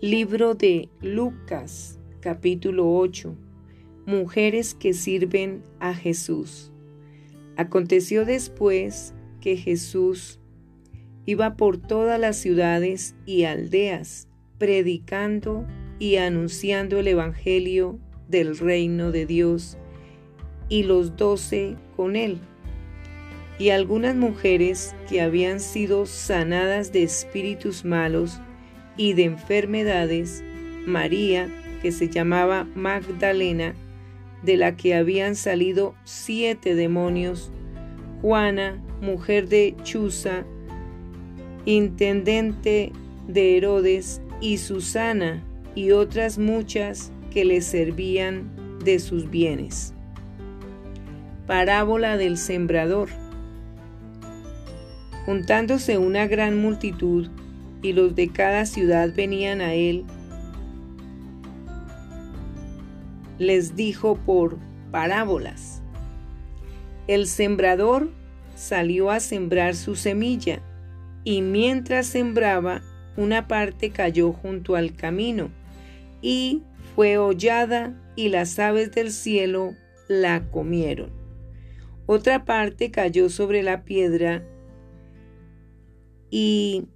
[0.00, 3.34] Libro de Lucas, capítulo 8.
[4.06, 6.70] Mujeres que sirven a Jesús.
[7.56, 10.38] Aconteció después que Jesús
[11.26, 15.66] iba por todas las ciudades y aldeas, predicando
[15.98, 19.78] y anunciando el Evangelio del reino de Dios,
[20.68, 22.38] y los doce con él.
[23.58, 28.40] Y algunas mujeres que habían sido sanadas de espíritus malos,
[28.98, 30.44] y de enfermedades,
[30.86, 31.48] María,
[31.80, 33.74] que se llamaba Magdalena,
[34.42, 37.50] de la que habían salido siete demonios,
[38.20, 40.44] Juana, mujer de Chuza,
[41.64, 42.92] intendente
[43.26, 45.42] de Herodes, y Susana,
[45.74, 48.50] y otras muchas que le servían
[48.84, 49.94] de sus bienes.
[51.46, 53.08] Parábola del sembrador.
[55.24, 57.28] Juntándose una gran multitud,
[57.82, 60.04] y los de cada ciudad venían a él,
[63.38, 64.58] les dijo por
[64.90, 65.82] parábolas.
[67.06, 68.10] El sembrador
[68.54, 70.60] salió a sembrar su semilla,
[71.24, 72.82] y mientras sembraba,
[73.16, 75.50] una parte cayó junto al camino,
[76.20, 76.62] y
[76.94, 79.74] fue hollada, y las aves del cielo
[80.08, 81.10] la comieron.
[82.06, 84.42] Otra parte cayó sobre la piedra,
[86.30, 86.88] y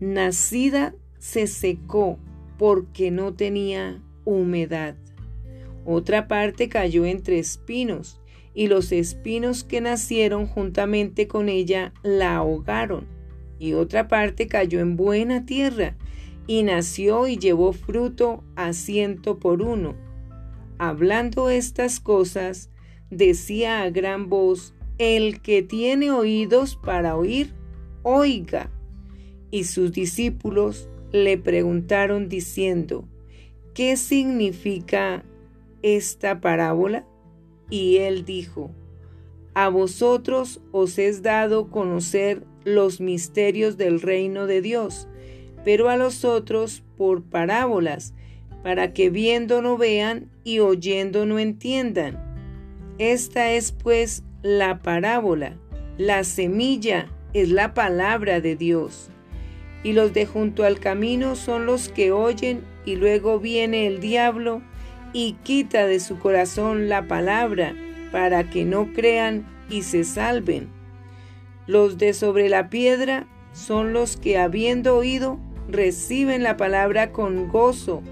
[0.00, 2.18] nacida se secó
[2.58, 4.96] porque no tenía humedad.
[5.84, 8.20] Otra parte cayó entre espinos,
[8.54, 13.06] y los espinos que nacieron juntamente con ella la ahogaron.
[13.58, 15.96] Y otra parte cayó en buena tierra,
[16.46, 19.94] y nació y llevó fruto a ciento por uno.
[20.78, 22.70] Hablando estas cosas,
[23.10, 27.52] decía a gran voz, El que tiene oídos para oír,
[28.02, 28.70] oiga
[29.54, 33.04] y sus discípulos le preguntaron diciendo,
[33.72, 35.24] ¿qué significa
[35.80, 37.06] esta parábola?
[37.70, 38.72] Y él dijo,
[39.54, 45.06] a vosotros os es dado conocer los misterios del reino de Dios,
[45.64, 48.12] pero a los otros por parábolas,
[48.64, 52.18] para que viendo no vean y oyendo no entiendan.
[52.98, 55.56] Esta es pues la parábola.
[55.96, 59.12] La semilla es la palabra de Dios
[59.84, 64.62] y los de junto al camino son los que oyen y luego viene el diablo
[65.12, 67.76] y quita de su corazón la palabra
[68.10, 70.68] para que no crean y se salven.
[71.66, 78.02] Los de sobre la piedra son los que habiendo oído reciben la palabra con gozo,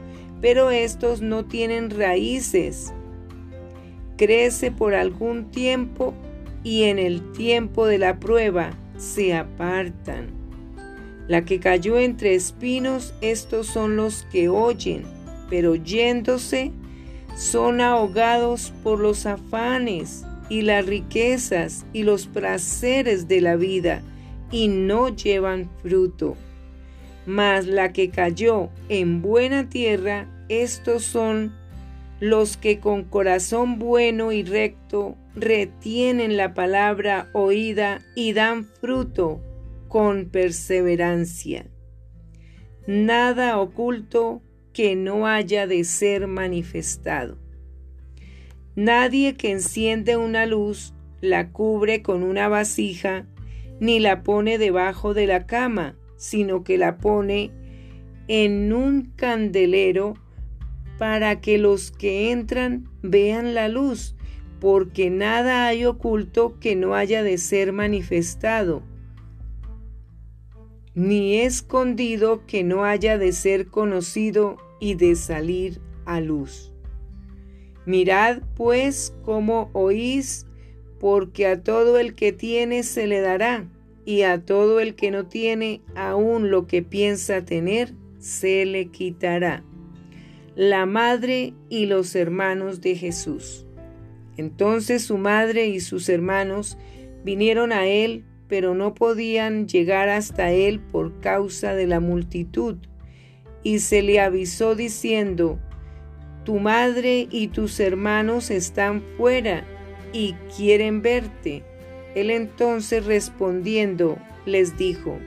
[0.40, 2.92] pero estos no tienen raíces.
[4.16, 6.14] Crece por algún tiempo
[6.62, 10.41] y en el tiempo de la prueba se apartan.
[11.28, 15.04] La que cayó entre espinos, estos son los que oyen,
[15.48, 16.72] pero yéndose,
[17.36, 24.02] son ahogados por los afanes y las riquezas y los placeres de la vida,
[24.50, 26.36] y no llevan fruto.
[27.24, 31.54] Mas la que cayó en buena tierra, estos son
[32.20, 39.40] los que con corazón bueno y recto retienen la palabra oída y dan fruto
[39.92, 41.66] con perseverancia.
[42.86, 44.40] Nada oculto
[44.72, 47.36] que no haya de ser manifestado.
[48.74, 53.26] Nadie que enciende una luz la cubre con una vasija
[53.80, 57.50] ni la pone debajo de la cama, sino que la pone
[58.28, 60.14] en un candelero
[60.96, 64.16] para que los que entran vean la luz,
[64.58, 68.90] porque nada hay oculto que no haya de ser manifestado
[70.94, 76.72] ni escondido que no haya de ser conocido y de salir a luz.
[77.86, 80.46] Mirad pues cómo oís,
[81.00, 83.68] porque a todo el que tiene se le dará,
[84.04, 89.64] y a todo el que no tiene aún lo que piensa tener, se le quitará.
[90.54, 93.66] La madre y los hermanos de Jesús.
[94.36, 96.78] Entonces su madre y sus hermanos
[97.24, 102.76] vinieron a él pero no podían llegar hasta él por causa de la multitud.
[103.62, 105.58] Y se le avisó diciendo,
[106.44, 109.64] Tu madre y tus hermanos están fuera
[110.12, 111.62] y quieren verte.
[112.14, 115.18] Él entonces respondiendo les dijo,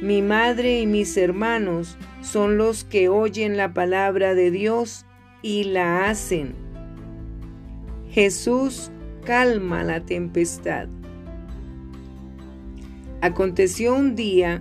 [0.00, 5.04] Mi madre y mis hermanos son los que oyen la palabra de Dios
[5.42, 6.54] y la hacen.
[8.10, 8.90] Jesús
[9.24, 10.88] calma la tempestad.
[13.24, 14.60] Aconteció un día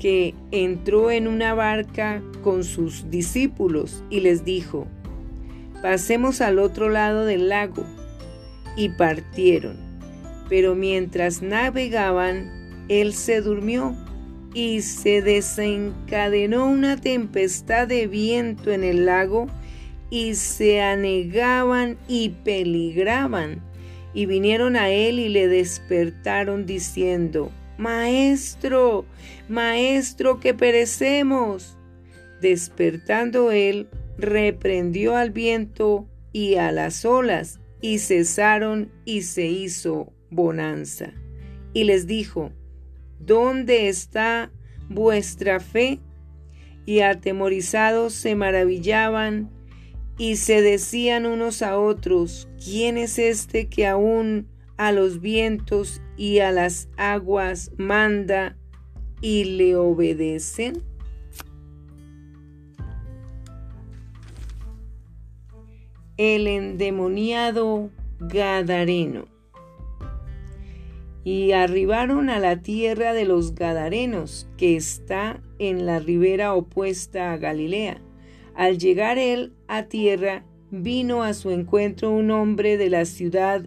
[0.00, 4.88] que entró en una barca con sus discípulos y les dijo,
[5.80, 7.84] pasemos al otro lado del lago.
[8.76, 9.76] Y partieron.
[10.48, 13.94] Pero mientras navegaban, él se durmió
[14.52, 19.46] y se desencadenó una tempestad de viento en el lago
[20.10, 23.62] y se anegaban y peligraban.
[24.14, 29.06] Y vinieron a él y le despertaron diciendo, Maestro,
[29.48, 31.78] Maestro, que perecemos.
[32.42, 33.88] Despertando él,
[34.18, 41.12] reprendió al viento y a las olas, y cesaron y se hizo bonanza.
[41.72, 42.52] Y les dijo,
[43.20, 44.50] ¿dónde está
[44.88, 46.00] vuestra fe?
[46.84, 49.50] Y atemorizados se maravillaban
[50.18, 54.48] y se decían unos a otros, ¿quién es este que aún
[54.78, 58.56] a los vientos y a las aguas manda
[59.20, 60.82] y le obedecen?
[66.16, 69.26] El endemoniado Gadareno.
[71.22, 77.36] Y arribaron a la tierra de los Gadarenos, que está en la ribera opuesta a
[77.36, 78.00] Galilea
[78.58, 83.64] al llegar él a tierra, vino a su encuentro un hombre de la ciudad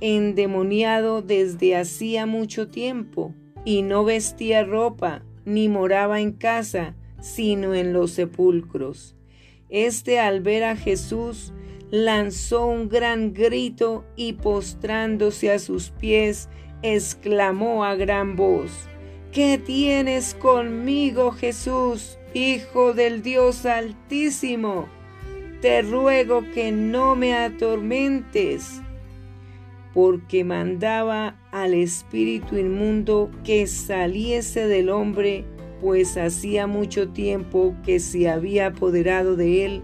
[0.00, 3.34] endemoniado desde hacía mucho tiempo,
[3.64, 9.16] y no vestía ropa, ni moraba en casa, sino en los sepulcros.
[9.68, 11.52] Este al ver a Jesús
[11.90, 16.48] lanzó un gran grito y postrándose a sus pies,
[16.82, 18.70] exclamó a gran voz,
[19.32, 24.88] ¿Qué tienes conmigo, Jesús, Hijo del Dios Altísimo,
[25.60, 28.80] te ruego que no me atormentes,
[29.94, 35.44] porque mandaba al espíritu inmundo que saliese del hombre,
[35.80, 39.82] pues hacía mucho tiempo que se había apoderado de él,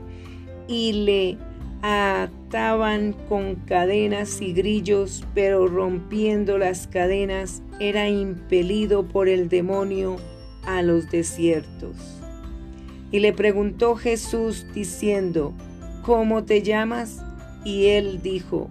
[0.69, 1.39] y le
[1.83, 10.17] ataban con cadenas y grillos, pero rompiendo las cadenas era impelido por el demonio
[10.65, 11.97] a los desiertos.
[13.11, 15.53] Y le preguntó Jesús diciendo,
[16.03, 17.23] ¿cómo te llamas?
[17.65, 18.71] Y él dijo,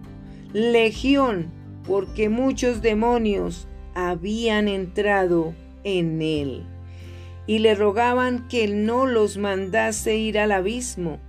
[0.53, 1.51] Legión,
[1.85, 5.53] porque muchos demonios habían entrado
[5.83, 6.63] en él.
[7.47, 11.19] Y le rogaban que no los mandase ir al abismo.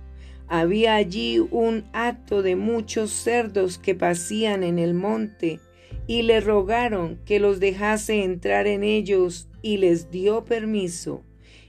[0.47, 5.59] Había allí un acto de muchos cerdos que pasían en el monte,
[6.05, 11.23] y le rogaron que los dejase entrar en ellos, y les dio permiso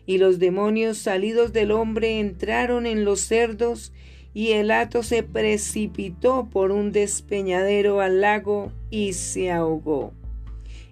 [0.06, 3.92] y los demonios salidos del hombre entraron en los cerdos,
[4.36, 10.12] y el hato se precipitó por un despeñadero al lago y se ahogó.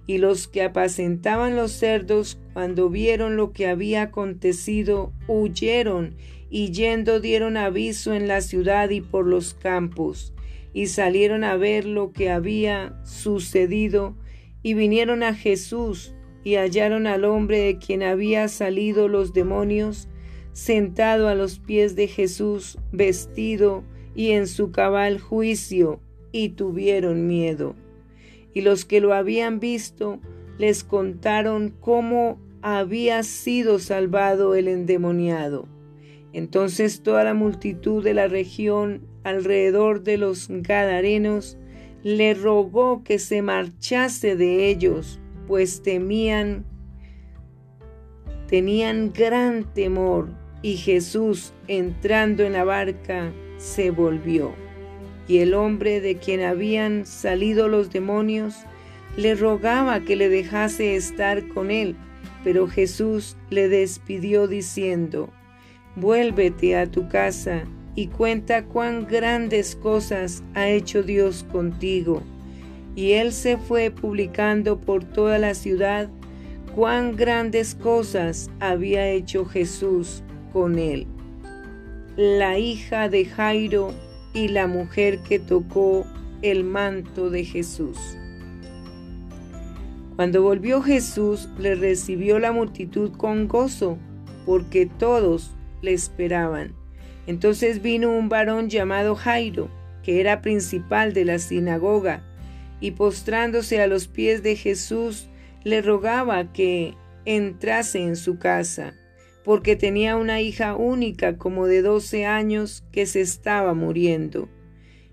[0.07, 6.17] Y los que apacentaban los cerdos, cuando vieron lo que había acontecido, huyeron
[6.49, 10.33] y yendo dieron aviso en la ciudad y por los campos,
[10.73, 14.17] y salieron a ver lo que había sucedido,
[14.63, 16.15] y vinieron a Jesús
[16.45, 20.09] y hallaron al hombre de quien había salido los demonios,
[20.55, 23.85] sentado a los pies de Jesús, vestido
[24.15, 26.01] y en su cabal juicio,
[26.33, 27.77] y tuvieron miedo.
[28.55, 30.21] Y los que lo habían visto
[30.57, 35.69] les contaron cómo había sido salvado el endemoniado.
[36.33, 41.59] Entonces toda la multitud de la región alrededor de los Gadarenos
[42.03, 46.65] le rogó que se marchase de ellos pues temían,
[48.49, 50.29] tenían gran temor,
[50.65, 54.55] y Jesús, entrando en la barca, se volvió.
[55.29, 58.57] Y el hombre de quien habían salido los demonios
[59.19, 61.97] le rogaba que le dejase estar con él,
[62.45, 65.29] pero Jesús le despidió diciendo,
[65.97, 72.23] Vuélvete a tu casa y cuenta cuán grandes cosas ha hecho Dios contigo
[72.97, 76.09] y él se fue publicando por toda la ciudad
[76.75, 81.07] cuán grandes cosas había hecho Jesús con él.
[82.17, 83.93] La hija de Jairo
[84.33, 86.07] y la mujer que tocó
[86.43, 87.99] el manto de Jesús.
[90.15, 93.99] Cuando volvió Jesús, le recibió la multitud con gozo,
[94.47, 95.51] porque todos
[95.83, 96.73] le esperaban.
[97.27, 99.69] Entonces vino un varón llamado Jairo,
[100.05, 102.23] que era principal de la sinagoga,
[102.81, 105.29] y postrándose a los pies de Jesús,
[105.65, 106.95] le rogaba que
[107.25, 108.95] entrase en su casa,
[109.45, 114.49] porque tenía una hija única como de doce años que se estaba muriendo.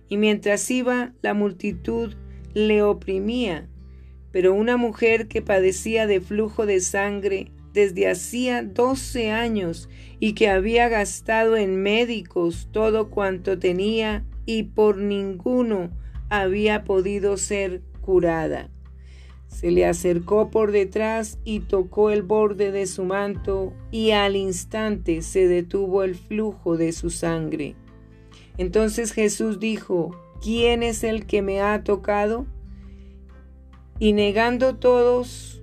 [0.08, 2.16] Y mientras iba, la multitud
[2.54, 3.68] le oprimía,
[4.32, 10.50] pero una mujer que padecía de flujo de sangre desde hacía doce años y que
[10.50, 15.92] había gastado en médicos todo cuanto tenía y por ninguno
[16.30, 18.70] había podido ser curada.
[19.52, 25.22] Se le acercó por detrás y tocó el borde de su manto y al instante
[25.22, 27.76] se detuvo el flujo de su sangre.
[28.58, 32.48] Entonces Jesús dijo, ¿quién es el que me ha tocado?
[34.00, 35.62] Y negando todos,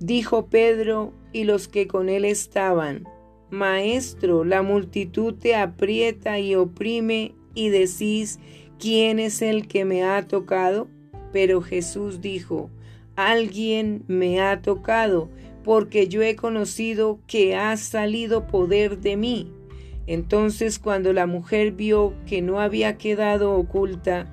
[0.00, 3.04] dijo Pedro y los que con él estaban,
[3.48, 8.38] Maestro, la multitud te aprieta y oprime y decís,
[8.78, 10.88] ¿quién es el que me ha tocado?
[11.32, 12.70] Pero Jesús dijo,
[13.16, 15.28] alguien me ha tocado,
[15.64, 19.52] porque yo he conocido que ha salido poder de mí.
[20.06, 24.26] Entonces cuando la mujer vio que no había quedado oculta,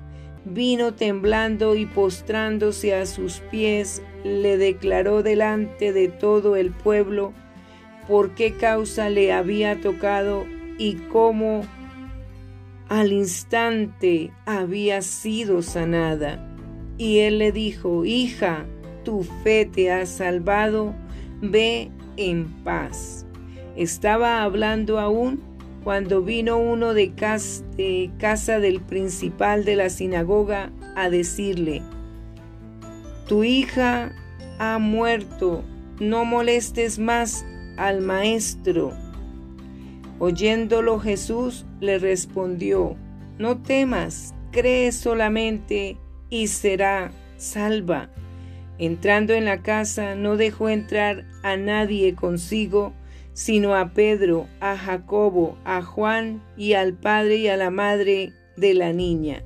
[0.44, 7.32] vino temblando y postrándose a sus pies, le declaró delante de todo el pueblo
[8.08, 10.44] por qué causa le había tocado
[10.78, 11.62] y cómo
[12.88, 16.49] al instante había sido sanada.
[17.00, 18.66] Y él le dijo, hija,
[19.04, 20.94] tu fe te ha salvado,
[21.40, 23.24] ve en paz.
[23.74, 25.40] Estaba hablando aún
[25.82, 31.80] cuando vino uno de casa, del principal de la sinagoga a decirle,
[33.26, 34.12] tu hija
[34.58, 35.64] ha muerto,
[36.00, 37.46] no molestes más
[37.78, 38.92] al maestro.
[40.18, 42.94] Oyéndolo Jesús le respondió,
[43.38, 45.96] no temas, cree solamente
[46.30, 48.10] y será salva.
[48.78, 52.94] Entrando en la casa, no dejó entrar a nadie consigo,
[53.34, 58.74] sino a Pedro, a Jacobo, a Juan y al padre y a la madre de
[58.74, 59.44] la niña.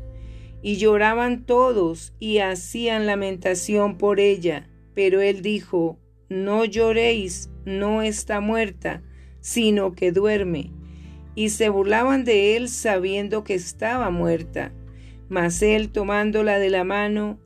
[0.62, 4.68] Y lloraban todos y hacían lamentación por ella.
[4.94, 5.98] Pero él dijo,
[6.28, 9.02] No lloréis, no está muerta,
[9.40, 10.70] sino que duerme.
[11.34, 14.72] Y se burlaban de él sabiendo que estaba muerta.
[15.34, 17.40] Mas él tomándola de la mano,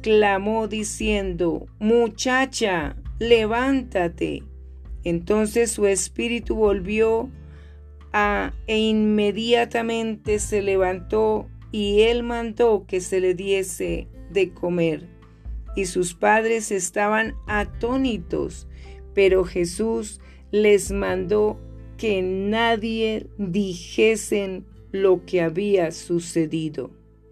[0.00, 4.42] clamó diciendo, Muchacha, levántate.
[5.04, 7.28] Entonces su espíritu volvió
[8.14, 15.06] a e inmediatamente se levantó y él mandó que se le diese de comer.
[15.76, 18.66] Y sus padres estaban atónitos,
[19.12, 20.22] pero Jesús
[20.52, 21.60] les mandó
[21.98, 26.98] que nadie dijesen lo que había sucedido.